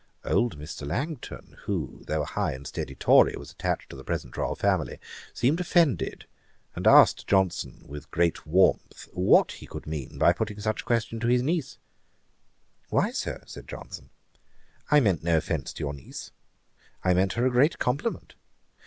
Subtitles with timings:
[0.25, 0.87] Old Mr.
[0.87, 4.97] Langton, who, though a high and steady Tory, was attached to the present Royal Family,
[5.31, 6.25] seemed offended,
[6.75, 11.19] and asked Johnson, with great warmth, what he could mean by putting such a question
[11.19, 11.77] to his niece?
[12.89, 14.09] 'Why, Sir, (said Johnson)
[14.89, 16.31] I meant no offence to your niece,
[17.03, 18.33] I meant her a great compliment.